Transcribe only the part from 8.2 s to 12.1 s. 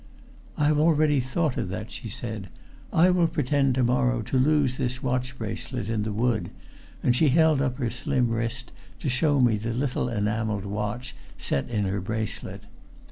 wrist to show me the little enameled watch set in her